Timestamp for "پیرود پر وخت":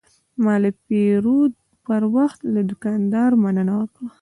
0.85-2.39